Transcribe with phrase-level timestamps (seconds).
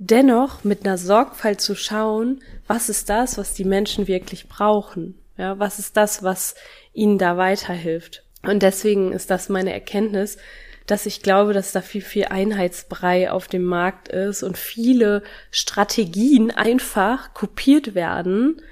[0.00, 5.14] dennoch mit einer Sorgfalt zu schauen, was ist das, was die Menschen wirklich brauchen?
[5.36, 6.54] Ja, was ist das, was
[6.92, 8.24] ihnen da weiterhilft?
[8.42, 10.38] Und deswegen ist das meine Erkenntnis,
[10.86, 16.50] dass ich glaube, dass da viel, viel Einheitsbrei auf dem Markt ist und viele Strategien
[16.50, 18.62] einfach kopiert werden,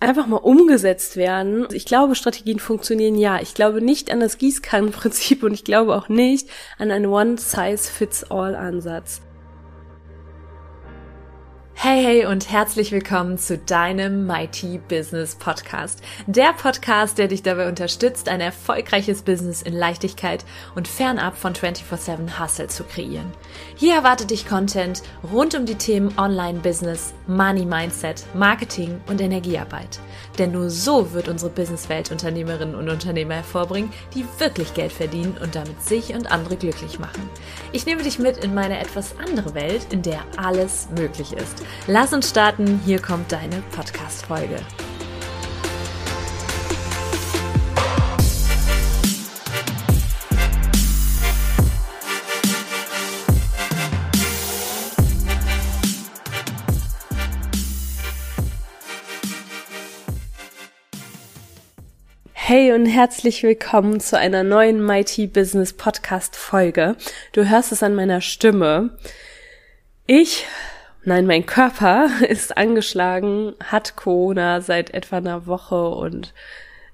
[0.00, 1.68] einfach mal umgesetzt werden.
[1.72, 3.40] Ich glaube, Strategien funktionieren ja.
[3.40, 9.22] Ich glaube nicht an das Gießkannenprinzip und ich glaube auch nicht an einen One-Size-Fits-All-Ansatz.
[11.76, 16.02] Hey, hey und herzlich willkommen zu deinem Mighty Business Podcast.
[16.26, 20.44] Der Podcast, der dich dabei unterstützt, ein erfolgreiches Business in Leichtigkeit
[20.76, 23.30] und fernab von 24-7 Hustle zu kreieren.
[23.74, 29.98] Hier erwartet dich Content rund um die Themen Online-Business, Money Mindset, Marketing und Energiearbeit.
[30.38, 35.54] Denn nur so wird unsere Businesswelt Unternehmerinnen und Unternehmer hervorbringen, die wirklich Geld verdienen und
[35.54, 37.28] damit sich und andere glücklich machen.
[37.72, 41.62] Ich nehme dich mit in meine etwas andere Welt, in der alles möglich ist.
[41.86, 44.58] Lass uns starten, hier kommt deine Podcast-Folge.
[62.56, 66.94] Hey und herzlich willkommen zu einer neuen Mighty Business Podcast Folge.
[67.32, 68.96] Du hörst es an meiner Stimme.
[70.06, 70.46] Ich,
[71.02, 76.32] nein, mein Körper ist angeschlagen, hat Corona seit etwa einer Woche und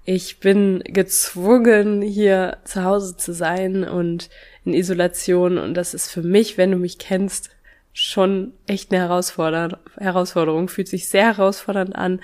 [0.07, 4.31] ich bin gezwungen, hier zu Hause zu sein und
[4.65, 7.51] in Isolation und das ist für mich, wenn du mich kennst,
[7.93, 12.21] schon echt eine Herausforderung, fühlt sich sehr herausfordernd an,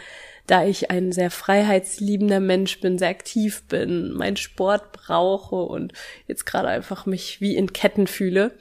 [0.46, 5.92] da ich ein sehr freiheitsliebender Mensch bin, sehr aktiv bin, meinen Sport brauche und
[6.28, 8.52] jetzt gerade einfach mich wie in Ketten fühle.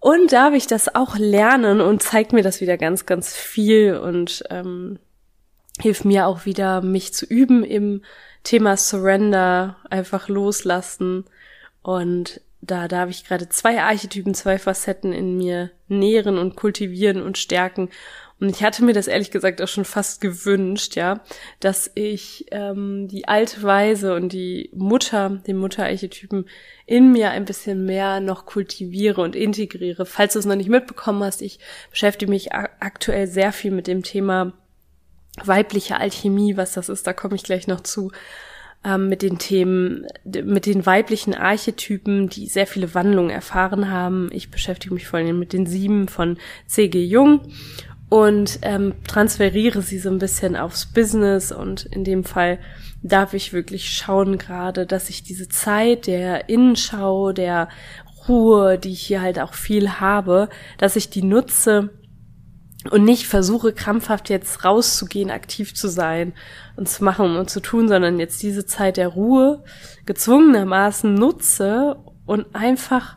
[0.00, 4.44] Und darf ich das auch lernen und zeigt mir das wieder ganz, ganz viel und
[4.50, 4.98] ähm,
[5.80, 8.02] hilft mir auch wieder, mich zu üben im
[8.44, 11.24] Thema Surrender, einfach loslassen.
[11.82, 17.38] Und da darf ich gerade zwei Archetypen, zwei Facetten in mir nähren und kultivieren und
[17.38, 17.88] stärken.
[18.40, 21.20] Und ich hatte mir das ehrlich gesagt auch schon fast gewünscht, ja,
[21.58, 26.48] dass ich ähm, die alte Weise und die Mutter, den Mutterarchetypen
[26.86, 30.06] in mir ein bisschen mehr noch kultiviere und integriere.
[30.06, 31.58] Falls du es noch nicht mitbekommen hast, ich
[31.90, 34.52] beschäftige mich aktuell sehr viel mit dem Thema
[35.44, 38.12] weibliche Alchemie, was das ist, da komme ich gleich noch zu
[38.84, 44.28] ähm, mit den Themen, mit den weiblichen Archetypen, die sehr viele Wandlungen erfahren haben.
[44.32, 47.04] Ich beschäftige mich vor allem mit den sieben von C.G.
[47.04, 47.40] Jung
[48.08, 52.58] und ähm, transferiere sie so ein bisschen aufs Business und in dem Fall
[53.02, 57.68] darf ich wirklich schauen gerade, dass ich diese Zeit der Innenschau, der
[58.28, 61.90] Ruhe, die ich hier halt auch viel habe, dass ich die nutze
[62.90, 66.32] und nicht versuche krampfhaft jetzt rauszugehen, aktiv zu sein
[66.76, 69.64] und zu machen und zu tun, sondern jetzt diese Zeit der Ruhe
[70.06, 73.16] gezwungenermaßen nutze und einfach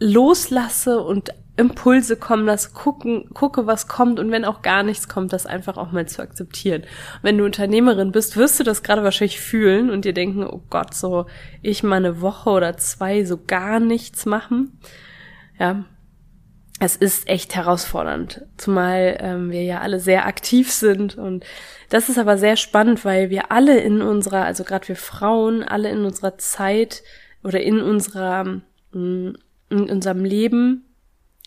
[0.00, 5.32] loslasse und Impulse kommen lasse, gucken, gucke, was kommt und wenn auch gar nichts kommt,
[5.32, 6.82] das einfach auch mal zu akzeptieren.
[7.20, 10.94] Wenn du Unternehmerin bist, wirst du das gerade wahrscheinlich fühlen und dir denken, oh Gott,
[10.94, 11.26] so
[11.60, 14.78] ich mal eine Woche oder zwei so gar nichts machen.
[15.58, 15.84] Ja,
[16.84, 21.44] es ist echt herausfordernd, zumal ähm, wir ja alle sehr aktiv sind und
[21.90, 25.90] das ist aber sehr spannend, weil wir alle in unserer, also gerade wir Frauen, alle
[25.90, 27.04] in unserer Zeit
[27.44, 29.30] oder in unserer mm,
[29.70, 30.84] in unserem Leben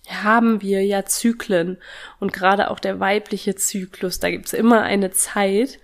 [0.07, 1.79] haben wir ja Zyklen
[2.21, 5.79] und gerade auch der weibliche Zyklus, da gibt's immer eine Zeit,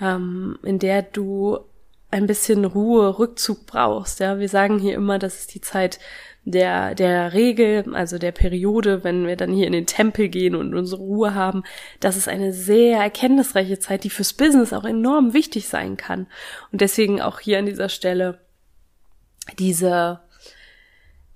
[0.00, 1.58] ähm, in der du
[2.12, 4.20] ein bisschen Ruhe, Rückzug brauchst.
[4.20, 5.98] Ja, wir sagen hier immer, das ist die Zeit
[6.44, 10.74] der, der Regel, also der Periode, wenn wir dann hier in den Tempel gehen und
[10.74, 11.62] unsere Ruhe haben.
[12.00, 16.26] Das ist eine sehr erkenntnisreiche Zeit, die fürs Business auch enorm wichtig sein kann.
[16.72, 18.40] Und deswegen auch hier an dieser Stelle
[19.58, 20.20] diese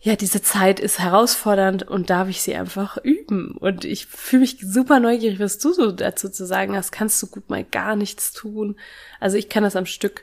[0.07, 3.57] ja, diese Zeit ist herausfordernd und darf ich sie einfach üben.
[3.59, 6.93] Und ich fühle mich super neugierig, was du so dazu zu sagen hast.
[6.93, 8.79] Kannst du gut mal gar nichts tun?
[9.19, 10.23] Also ich kann das am Stück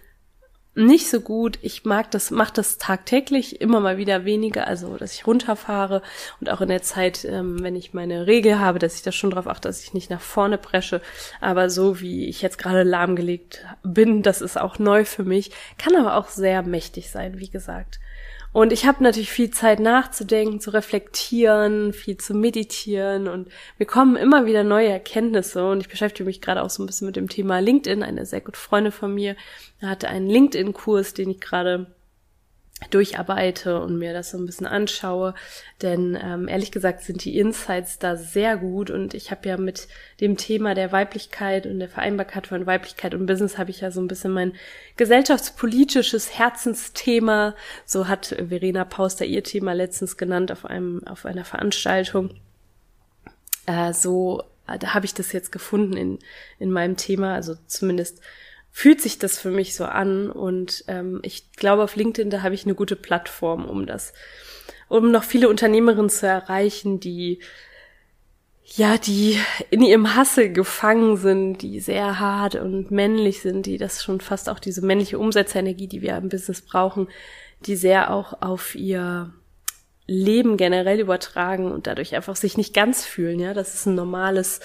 [0.75, 1.59] nicht so gut.
[1.61, 6.01] Ich mag das, mache das tagtäglich immer mal wieder weniger, also dass ich runterfahre
[6.39, 9.29] und auch in der Zeit, ähm, wenn ich meine Regel habe, dass ich da schon
[9.29, 11.01] drauf achte, dass ich nicht nach vorne presche.
[11.41, 15.95] Aber so wie ich jetzt gerade lahmgelegt bin, das ist auch neu für mich, kann
[15.95, 17.99] aber auch sehr mächtig sein, wie gesagt.
[18.53, 24.15] Und ich habe natürlich viel Zeit nachzudenken, zu reflektieren, viel zu meditieren und mir kommen
[24.15, 27.29] immer wieder neue Erkenntnisse und ich beschäftige mich gerade auch so ein bisschen mit dem
[27.29, 28.03] Thema LinkedIn.
[28.03, 29.35] Eine sehr gute Freundin von mir
[29.81, 31.87] hatte einen LinkedIn-Kurs, den ich gerade
[32.89, 35.33] durcharbeite und mir das so ein bisschen anschaue.
[35.81, 39.87] Denn ähm, ehrlich gesagt sind die Insights da sehr gut und ich habe ja mit
[40.19, 44.01] dem Thema der Weiblichkeit und der Vereinbarkeit von Weiblichkeit und Business habe ich ja so
[44.01, 44.53] ein bisschen mein
[44.97, 47.55] gesellschaftspolitisches Herzensthema.
[47.85, 52.31] So hat Verena Pauster ihr Thema letztens genannt auf einem auf einer Veranstaltung.
[53.65, 56.19] Äh, so da habe ich das jetzt gefunden in
[56.59, 58.21] in meinem Thema, also zumindest
[58.73, 60.29] fühlt sich das für mich so an.
[60.29, 64.13] Und ähm, ich glaube, auf LinkedIn, da habe ich eine gute Plattform, um das,
[64.89, 67.39] um noch viele Unternehmerinnen zu erreichen, die
[68.65, 69.37] ja, die
[69.69, 74.49] in ihrem Hassel gefangen sind, die sehr hart und männlich sind, die das schon fast
[74.49, 77.07] auch diese männliche Umsetzerenergie, die wir im Business brauchen,
[77.65, 79.33] die sehr auch auf ihr
[80.05, 83.53] Leben generell übertragen und dadurch einfach sich nicht ganz fühlen, ja.
[83.53, 84.59] Das ist ein normales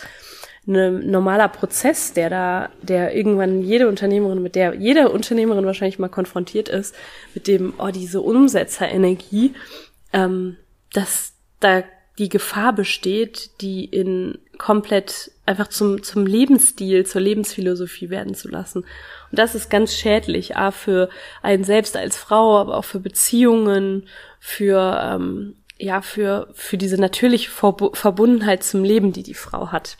[0.69, 6.09] ein normaler Prozess, der da, der irgendwann jede Unternehmerin, mit der jede Unternehmerin wahrscheinlich mal
[6.09, 6.95] konfrontiert ist,
[7.35, 9.55] mit dem, oh, diese Umsetzerenergie,
[10.13, 10.57] ähm,
[10.93, 11.85] dass da
[12.19, 18.81] die Gefahr besteht, die in komplett einfach zum, zum Lebensstil, zur Lebensphilosophie werden zu lassen.
[19.31, 21.09] Und das ist ganz schädlich, a für
[21.43, 24.07] einen selbst als Frau, aber auch für Beziehungen,
[24.39, 29.97] für, ähm, ja, für, für diese natürliche Verbundenheit zum Leben, die die Frau hat.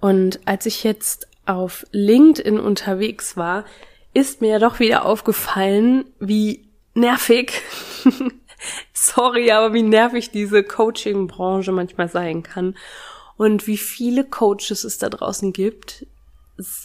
[0.00, 3.64] Und als ich jetzt auf LinkedIn unterwegs war,
[4.14, 7.52] ist mir doch wieder aufgefallen, wie nervig,
[8.94, 12.74] sorry, aber wie nervig diese Coaching-Branche manchmal sein kann.
[13.36, 16.06] Und wie viele Coaches es da draußen gibt,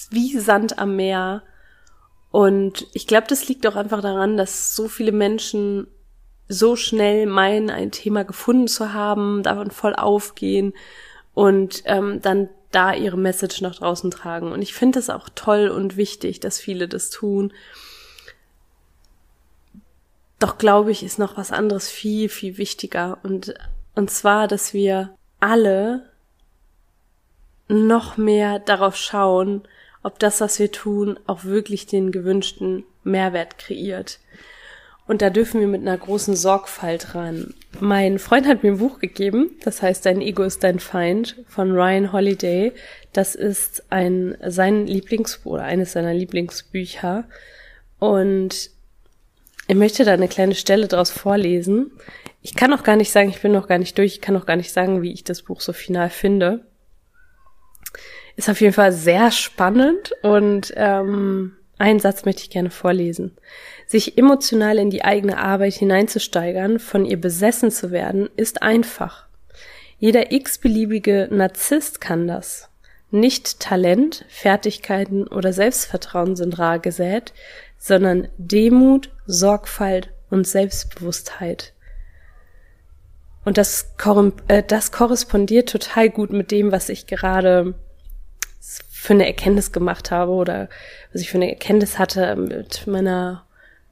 [0.09, 1.43] wie Sand am Meer.
[2.31, 5.87] Und ich glaube, das liegt auch einfach daran, dass so viele Menschen
[6.47, 10.73] so schnell meinen, ein Thema gefunden zu haben, davon voll aufgehen
[11.33, 14.51] und ähm, dann da ihre Message nach draußen tragen.
[14.51, 17.53] Und ich finde es auch toll und wichtig, dass viele das tun.
[20.39, 23.19] Doch glaube ich, ist noch was anderes viel, viel wichtiger.
[23.23, 23.53] Und,
[23.95, 26.10] und zwar, dass wir alle
[27.71, 29.63] noch mehr darauf schauen,
[30.03, 34.19] ob das, was wir tun, auch wirklich den gewünschten Mehrwert kreiert.
[35.07, 37.53] Und da dürfen wir mit einer großen Sorgfalt ran.
[37.79, 41.71] Mein Freund hat mir ein Buch gegeben, das heißt Dein Ego ist dein Feind von
[41.71, 42.71] Ryan Holiday.
[43.11, 47.25] Das ist ein, sein Lieblingsbuch oder eines seiner Lieblingsbücher.
[47.99, 48.69] Und
[49.67, 51.91] ich möchte da eine kleine Stelle draus vorlesen.
[52.41, 54.45] Ich kann auch gar nicht sagen, ich bin noch gar nicht durch, ich kann auch
[54.45, 56.65] gar nicht sagen, wie ich das Buch so final finde.
[58.35, 63.35] Ist auf jeden Fall sehr spannend und ähm, einen Satz möchte ich gerne vorlesen.
[63.87, 69.25] Sich emotional in die eigene Arbeit hineinzusteigern, von ihr besessen zu werden, ist einfach.
[69.97, 72.69] Jeder x-beliebige Narzisst kann das.
[73.09, 77.33] Nicht Talent, Fertigkeiten oder Selbstvertrauen sind rar gesät,
[77.77, 81.73] sondern Demut, Sorgfalt und Selbstbewusstheit.
[83.43, 83.93] Und das,
[84.47, 87.73] äh, das korrespondiert total gut mit dem, was ich gerade
[88.91, 90.69] für eine Erkenntnis gemacht habe oder
[91.11, 93.45] was ich für eine Erkenntnis hatte mit meiner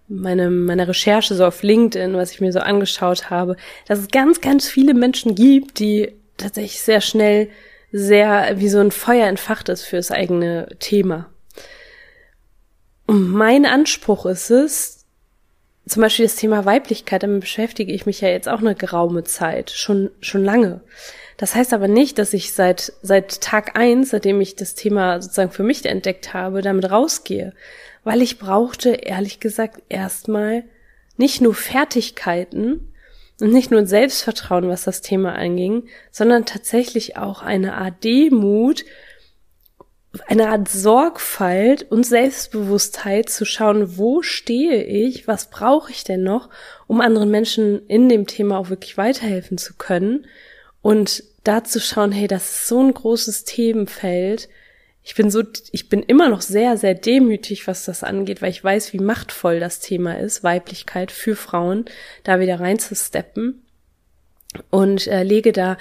[0.10, 3.56] meine, meiner Recherche so auf LinkedIn, was ich mir so angeschaut habe,
[3.88, 7.50] dass es ganz, ganz viele Menschen gibt, die tatsächlich sehr schnell
[7.92, 11.28] sehr wie so ein Feuer entfacht ist fürs eigene Thema.
[13.08, 14.99] Und mein Anspruch ist es,
[15.90, 19.72] zum Beispiel das Thema Weiblichkeit, damit beschäftige ich mich ja jetzt auch eine geraume Zeit,
[19.72, 20.82] schon, schon lange.
[21.38, 25.52] Das heißt aber nicht, dass ich seit, seit Tag eins, seitdem ich das Thema sozusagen
[25.52, 27.54] für mich entdeckt habe, damit rausgehe,
[28.04, 30.64] weil ich brauchte, ehrlich gesagt, erstmal
[31.18, 32.94] nicht nur Fertigkeiten
[33.42, 38.84] und nicht nur Selbstvertrauen, was das Thema anging, sondern tatsächlich auch eine Art Demut,
[40.28, 46.50] eine Art Sorgfalt und Selbstbewusstheit zu schauen, wo stehe ich, was brauche ich denn noch,
[46.88, 50.26] um anderen Menschen in dem Thema auch wirklich weiterhelfen zu können.
[50.82, 54.50] Und da zu schauen, hey, das ist so ein großes Themenfeld,
[55.10, 58.64] ich bin so, ich bin immer noch sehr, sehr demütig, was das angeht, weil ich
[58.64, 61.86] weiß, wie machtvoll das Thema ist, Weiblichkeit für Frauen,
[62.24, 63.66] da wieder reinzusteppen.
[64.70, 65.78] Und äh, lege da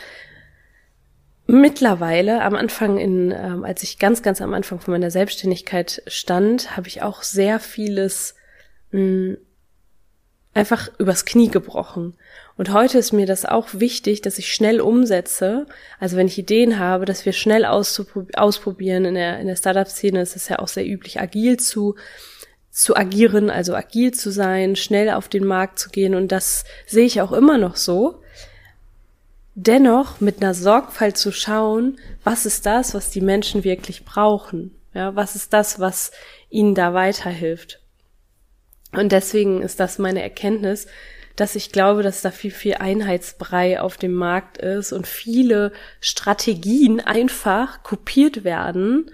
[1.48, 6.76] mittlerweile am Anfang in, ähm, als ich ganz, ganz am Anfang von meiner Selbstständigkeit stand,
[6.76, 8.36] habe ich auch sehr vieles
[8.92, 9.38] mh, hm,
[10.54, 12.14] einfach übers Knie gebrochen.
[12.56, 15.66] Und heute ist mir das auch wichtig, dass ich schnell umsetze.
[16.00, 19.04] Also wenn ich Ideen habe, dass wir schnell ausprobieren.
[19.04, 21.94] In der, in der Startup-Szene ist es ja auch sehr üblich, agil zu,
[22.70, 26.14] zu agieren, also agil zu sein, schnell auf den Markt zu gehen.
[26.14, 28.20] Und das sehe ich auch immer noch so.
[29.60, 34.70] Dennoch mit einer Sorgfalt zu schauen, was ist das, was die Menschen wirklich brauchen?
[34.94, 36.12] Ja, was ist das, was
[36.48, 37.80] ihnen da weiterhilft?
[38.92, 40.86] Und deswegen ist das meine Erkenntnis,
[41.34, 47.00] dass ich glaube, dass da viel, viel Einheitsbrei auf dem Markt ist und viele Strategien
[47.00, 49.10] einfach kopiert werden,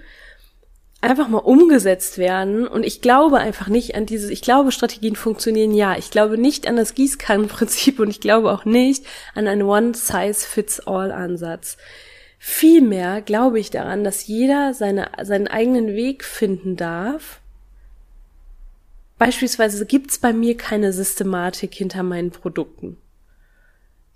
[1.05, 2.67] einfach mal umgesetzt werden.
[2.67, 5.97] Und ich glaube einfach nicht an dieses, ich glaube, Strategien funktionieren ja.
[5.97, 11.77] Ich glaube nicht an das Gießkannenprinzip und ich glaube auch nicht an einen One-Size-Fits-All-Ansatz.
[12.39, 17.41] Vielmehr glaube ich daran, dass jeder seine, seinen eigenen Weg finden darf
[19.19, 22.97] Beispielsweise gibt's bei mir keine Systematik hinter meinen Produkten.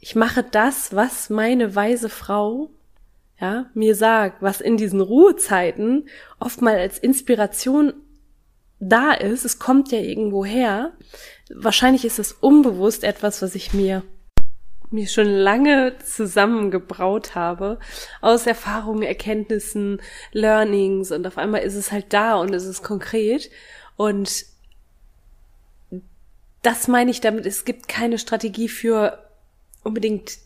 [0.00, 2.70] Ich mache das, was meine weise Frau
[3.40, 6.08] ja, mir sagt, was in diesen Ruhezeiten
[6.40, 7.92] oft mal als Inspiration
[8.80, 9.44] da ist.
[9.44, 10.92] Es kommt ja irgendwo her.
[11.54, 14.02] Wahrscheinlich ist es unbewusst etwas, was ich mir
[14.90, 17.78] mir schon lange zusammengebraut habe
[18.22, 20.00] aus Erfahrungen, Erkenntnissen,
[20.32, 23.50] Learnings und auf einmal ist es halt da und es ist konkret
[23.96, 24.46] und
[26.62, 29.18] das meine ich damit, es gibt keine Strategie für
[29.84, 30.38] unbedingt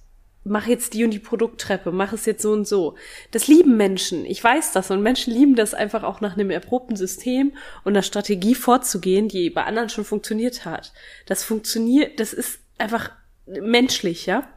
[0.44, 2.96] mach jetzt die und die Produkttreppe, mach es jetzt so und so.
[3.30, 4.25] Das lieben Menschen.
[4.26, 7.52] Ich weiß das und Menschen lieben das einfach auch nach einem erprobten System
[7.84, 10.92] und einer Strategie vorzugehen, die bei anderen schon funktioniert hat.
[11.26, 13.11] Das funktioniert, das ist einfach
[13.46, 14.49] menschlich, ja.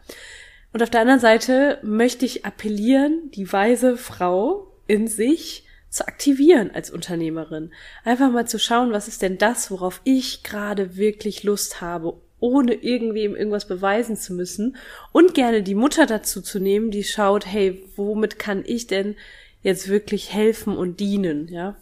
[0.73, 6.71] Und auf der anderen Seite möchte ich appellieren, die weise Frau in sich zu aktivieren
[6.73, 7.71] als Unternehmerin.
[8.03, 12.75] Einfach mal zu schauen, was ist denn das, worauf ich gerade wirklich Lust habe, ohne
[12.75, 14.77] irgendwem irgendwas beweisen zu müssen.
[15.11, 19.15] Und gerne die Mutter dazu zu nehmen, die schaut, hey, womit kann ich denn
[19.63, 21.75] jetzt wirklich helfen und dienen, ja?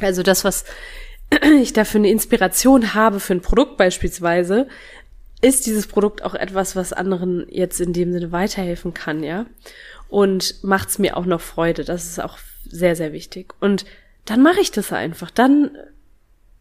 [0.00, 0.64] Also das, was
[1.60, 4.66] ich da für eine Inspiration habe für ein Produkt beispielsweise,
[5.42, 9.44] ist dieses Produkt auch etwas, was anderen jetzt in dem Sinne weiterhelfen kann, ja?
[10.08, 11.84] Und macht's mir auch noch Freude.
[11.84, 13.52] Das ist auch sehr, sehr wichtig.
[13.60, 13.84] Und
[14.24, 15.30] dann mache ich das einfach.
[15.30, 15.76] Dann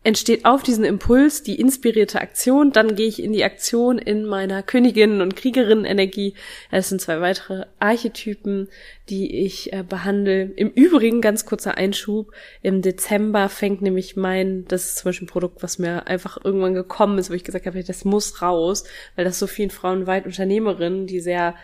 [0.05, 4.61] entsteht auf diesen Impuls die inspirierte Aktion, dann gehe ich in die Aktion in meiner
[4.61, 6.35] Königinnen- und Kriegerinnen-Energie.
[6.69, 8.69] Es sind zwei weitere Archetypen,
[9.09, 10.51] die ich äh, behandle.
[10.55, 12.31] Im Übrigen, ganz kurzer Einschub,
[12.61, 16.75] im Dezember fängt nämlich mein, das ist zum Beispiel ein Produkt, was mir einfach irgendwann
[16.75, 18.83] gekommen ist, wo ich gesagt habe, das muss raus,
[19.15, 21.55] weil das so vielen Frauen weit Unternehmerinnen, die sehr,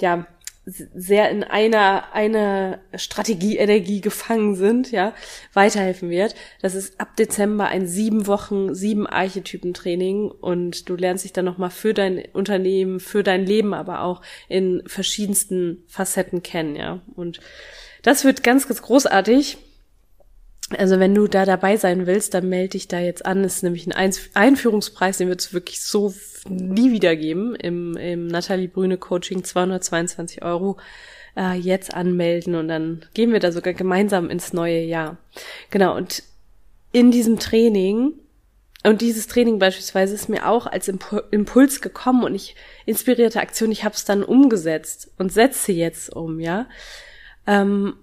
[0.00, 0.26] ja,
[0.66, 5.14] sehr in einer, einer Strategie-Energie gefangen sind, ja,
[5.52, 6.34] weiterhelfen wird.
[6.60, 11.70] Das ist ab Dezember ein sieben Wochen, sieben Archetypen-Training und du lernst dich dann nochmal
[11.70, 17.00] für dein Unternehmen, für dein Leben aber auch in verschiedensten Facetten kennen, ja.
[17.14, 17.38] Und
[18.02, 19.58] das wird ganz, ganz großartig.
[20.76, 23.42] Also wenn du da dabei sein willst, dann melde dich da jetzt an.
[23.42, 26.12] Das ist nämlich ein Einführungspreis, den wird es wirklich so
[26.48, 27.54] nie wieder geben.
[27.54, 30.76] Im, im Nathalie Brüne Coaching 222 Euro
[31.36, 35.18] äh, jetzt anmelden und dann gehen wir da sogar gemeinsam ins neue Jahr.
[35.70, 36.22] Genau, und
[36.92, 38.14] in diesem Training,
[38.82, 42.56] und dieses Training beispielsweise ist mir auch als Impuls gekommen und ich
[42.86, 46.66] inspirierte Aktion, ich habe es dann umgesetzt und setze jetzt um, ja.
[47.46, 47.94] Ähm,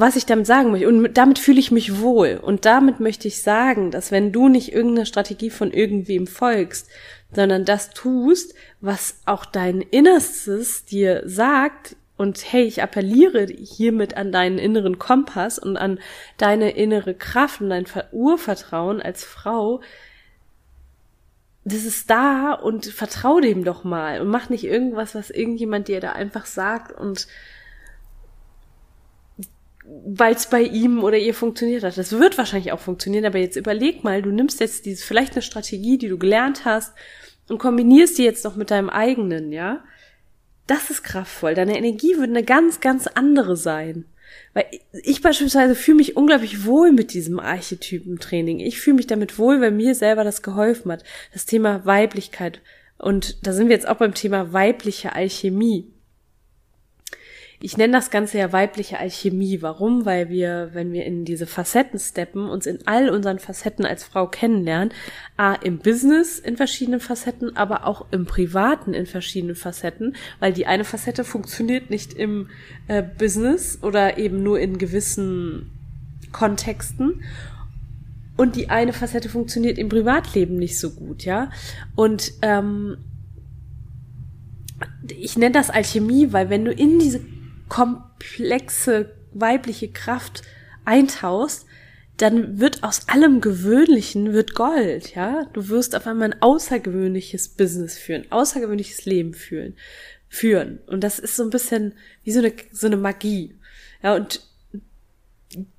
[0.00, 0.88] was ich damit sagen möchte.
[0.88, 2.38] Und damit fühle ich mich wohl.
[2.40, 6.88] Und damit möchte ich sagen, dass wenn du nicht irgendeine Strategie von irgendwem folgst,
[7.32, 14.32] sondern das tust, was auch dein Innerstes dir sagt, und hey, ich appelliere hiermit an
[14.32, 16.00] deinen inneren Kompass und an
[16.36, 19.80] deine innere Kraft und dein Urvertrauen als Frau.
[21.64, 26.00] Das ist da und vertrau dem doch mal und mach nicht irgendwas, was irgendjemand dir
[26.00, 27.28] da einfach sagt und
[30.04, 31.96] weil es bei ihm oder ihr funktioniert hat.
[31.96, 35.42] Das wird wahrscheinlich auch funktionieren, aber jetzt überleg mal, du nimmst jetzt diese, vielleicht eine
[35.42, 36.94] Strategie, die du gelernt hast
[37.48, 39.82] und kombinierst die jetzt noch mit deinem eigenen, ja?
[40.66, 41.54] Das ist kraftvoll.
[41.54, 44.04] Deine Energie würde eine ganz, ganz andere sein.
[44.52, 48.60] Weil ich beispielsweise fühle mich unglaublich wohl mit diesem Archetypentraining.
[48.60, 51.04] Ich fühle mich damit wohl, weil mir selber das geholfen hat.
[51.32, 52.60] Das Thema Weiblichkeit.
[52.98, 55.90] Und da sind wir jetzt auch beim Thema weibliche Alchemie.
[57.60, 59.62] Ich nenne das Ganze ja weibliche Alchemie.
[59.62, 60.04] Warum?
[60.04, 64.28] Weil wir, wenn wir in diese Facetten steppen, uns in all unseren Facetten als Frau
[64.28, 64.94] kennenlernen,
[65.36, 70.66] a, im Business in verschiedenen Facetten, aber auch im Privaten in verschiedenen Facetten, weil die
[70.66, 72.48] eine Facette funktioniert nicht im
[72.86, 75.72] äh, Business oder eben nur in gewissen
[76.30, 77.24] Kontexten
[78.36, 81.50] und die eine Facette funktioniert im Privatleben nicht so gut, ja.
[81.96, 82.98] Und ähm,
[85.08, 87.20] ich nenne das Alchemie, weil wenn du in diese
[87.68, 90.42] komplexe weibliche Kraft
[90.84, 91.66] eintauchst,
[92.16, 95.44] dann wird aus allem Gewöhnlichen wird Gold, ja.
[95.52, 99.76] Du wirst auf einmal ein außergewöhnliches Business führen, außergewöhnliches Leben führen,
[100.28, 100.80] führen.
[100.86, 101.94] Und das ist so ein bisschen
[102.24, 103.56] wie so eine, so eine Magie.
[104.02, 104.42] Ja, und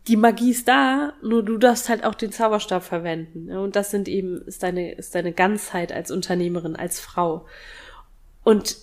[0.07, 3.49] die Magie ist da, nur du darfst halt auch den Zauberstab verwenden.
[3.49, 3.59] Ja?
[3.59, 7.45] Und das sind eben, ist deine, ist deine Ganzheit als Unternehmerin, als Frau.
[8.43, 8.77] Und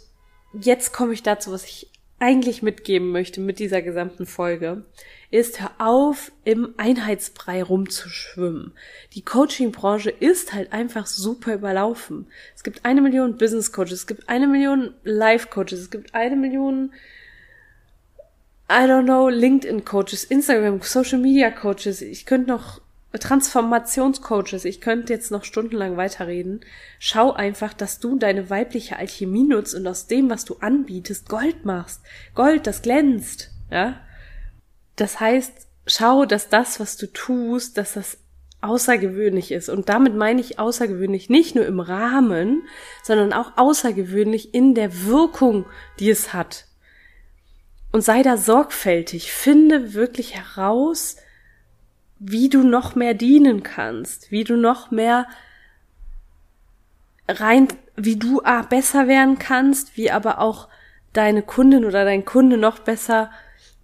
[0.53, 4.85] jetzt komme ich dazu, was ich eigentlich mitgeben möchte mit dieser gesamten Folge,
[5.31, 8.73] ist, hör auf, im Einheitsbrei rumzuschwimmen.
[9.13, 12.27] Die Coaching-Branche ist halt einfach super überlaufen.
[12.55, 16.37] Es gibt eine Million Business Coaches, es gibt eine Million Life Coaches, es gibt eine
[16.37, 16.93] Million,
[18.71, 22.01] I don't know, LinkedIn Coaches, Instagram, Social Media Coaches.
[22.01, 22.81] Ich könnte noch
[23.19, 24.65] Transformationscoaches.
[24.65, 26.61] Ich könnte jetzt noch stundenlang weiterreden.
[26.99, 31.65] Schau einfach, dass du deine weibliche Alchemie nutzt und aus dem, was du anbietest, Gold
[31.65, 32.03] machst.
[32.35, 33.51] Gold, das glänzt.
[33.71, 34.01] Ja?
[34.97, 35.53] Das heißt,
[35.87, 38.19] schau, dass das, was du tust, dass das
[38.61, 39.69] außergewöhnlich ist.
[39.69, 42.67] Und damit meine ich außergewöhnlich nicht nur im Rahmen,
[43.03, 45.67] sondern auch außergewöhnlich in der Wirkung,
[46.01, 46.67] die es hat.
[47.93, 49.33] Und sei da sorgfältig.
[49.33, 51.17] Finde wirklich heraus,
[52.19, 55.27] wie du noch mehr dienen kannst, wie du noch mehr
[57.29, 60.69] rein, wie du A, besser werden kannst, wie aber auch
[61.13, 63.31] deine Kundin oder dein Kunde noch besser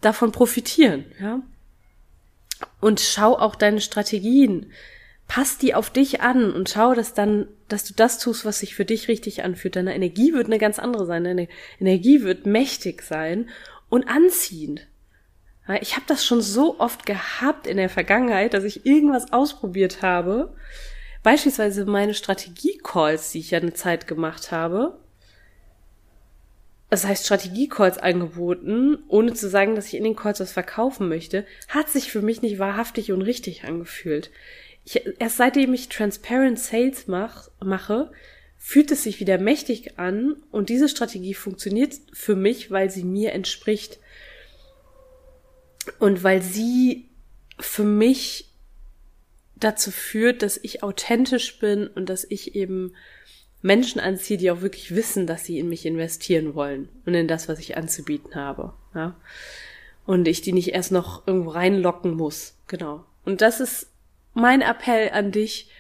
[0.01, 1.41] davon profitieren, ja.
[2.81, 4.73] Und schau auch deine Strategien.
[5.27, 8.75] Pass die auf dich an und schau, dass dann, dass du das tust, was sich
[8.75, 9.77] für dich richtig anfühlt.
[9.77, 11.25] Deine Energie wird eine ganz andere sein.
[11.25, 11.49] Deine
[11.81, 13.49] Energie wird mächtig sein
[13.89, 14.87] und anziehend.
[15.81, 20.54] Ich habe das schon so oft gehabt in der Vergangenheit, dass ich irgendwas ausprobiert habe.
[21.23, 24.99] Beispielsweise meine Strategie-Calls, die ich ja eine Zeit gemacht habe.
[26.90, 31.47] Das heißt Strategie-Calls angeboten, ohne zu sagen, dass ich in den Calls was verkaufen möchte,
[31.69, 34.31] hat sich für mich nicht wahrhaftig und richtig angefühlt.
[34.85, 38.11] Ich, erst seitdem ich Transparent Sales mach, mache,
[38.59, 43.33] fühlt es sich wieder mächtig an und diese Strategie funktioniert für mich, weil sie mir
[43.33, 43.99] entspricht.
[45.99, 47.09] Und weil sie
[47.59, 48.49] für mich
[49.57, 52.95] dazu führt, dass ich authentisch bin und dass ich eben
[53.62, 57.49] Menschen anziehe, die auch wirklich wissen, dass sie in mich investieren wollen und in das,
[57.49, 58.75] was ich anzubieten habe.
[58.95, 59.15] Ja?
[60.05, 62.56] Und ich die nicht erst noch irgendwo reinlocken muss.
[62.67, 63.04] Genau.
[63.25, 63.89] Und das ist
[64.35, 65.71] mein Appell an dich.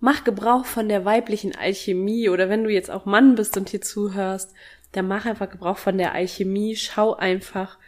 [0.00, 3.82] Mach Gebrauch von der weiblichen Alchemie oder wenn du jetzt auch Mann bist und hier
[3.82, 4.52] zuhörst,
[4.92, 6.76] dann mach einfach Gebrauch von der Alchemie.
[6.76, 7.78] Schau einfach,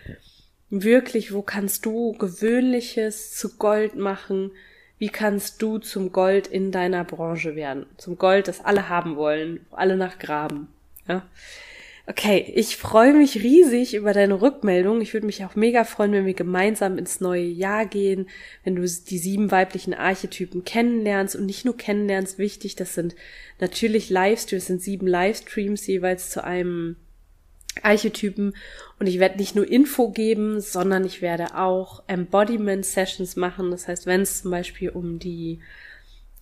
[0.83, 4.51] wirklich, wo kannst du Gewöhnliches zu Gold machen?
[4.99, 7.87] Wie kannst du zum Gold in deiner Branche werden?
[7.97, 10.69] Zum Gold, das alle haben wollen, wo alle nachgraben.
[11.07, 11.23] Ja.
[12.07, 15.01] Okay, ich freue mich riesig über deine Rückmeldung.
[15.01, 18.29] Ich würde mich auch mega freuen, wenn wir gemeinsam ins neue Jahr gehen,
[18.63, 23.15] wenn du die sieben weiblichen Archetypen kennenlernst und nicht nur kennenlernst, wichtig, das sind
[23.59, 26.97] natürlich Livestreams, sind sieben Livestreams jeweils zu einem
[27.83, 28.55] Archetypen
[28.99, 33.71] und ich werde nicht nur Info geben, sondern ich werde auch Embodiment Sessions machen.
[33.71, 35.61] Das heißt, wenn es zum Beispiel um die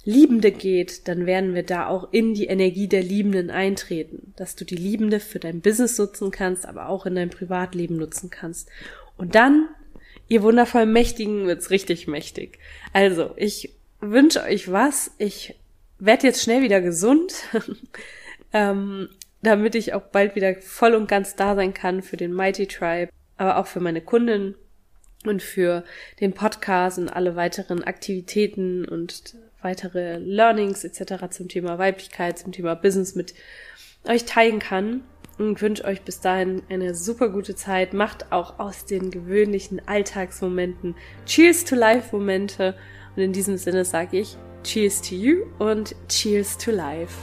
[0.04, 4.64] Liebende geht, dann werden wir da auch in die Energie der Liebenden eintreten, dass du
[4.64, 8.68] die Liebende für dein Business nutzen kannst, aber auch in dein Privatleben nutzen kannst.
[9.16, 9.68] Und dann,
[10.26, 12.58] ihr wundervoll Mächtigen, wird's richtig mächtig.
[12.92, 15.12] Also, ich wünsche euch was.
[15.18, 15.54] Ich
[16.00, 17.32] werde jetzt schnell wieder gesund.
[18.52, 19.08] ähm,
[19.42, 23.10] damit ich auch bald wieder voll und ganz da sein kann für den Mighty Tribe,
[23.36, 24.54] aber auch für meine Kunden
[25.26, 25.84] und für
[26.20, 31.28] den Podcast und alle weiteren Aktivitäten und weitere Learnings etc.
[31.30, 33.34] zum Thema Weiblichkeit, zum Thema Business mit
[34.04, 35.02] euch teilen kann
[35.38, 37.94] und wünsche euch bis dahin eine super gute Zeit.
[37.94, 40.94] Macht auch aus den gewöhnlichen Alltagsmomenten
[41.26, 42.76] Cheers to Life Momente
[43.16, 47.14] und in diesem Sinne sage ich Cheers to you und Cheers to Life.